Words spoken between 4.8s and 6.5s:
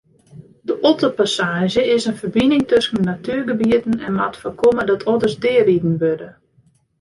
dat otters deariden wurde.